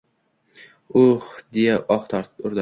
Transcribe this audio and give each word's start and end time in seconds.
—U-u-uh!..— 1.01 1.29
deya 1.59 1.77
oh 1.97 2.03
urdi. 2.23 2.59